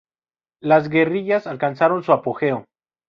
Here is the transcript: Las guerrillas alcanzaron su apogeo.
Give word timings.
Las 0.63 0.89
guerrillas 0.89 1.45
alcanzaron 1.45 2.01
su 2.01 2.11
apogeo. 2.11 2.65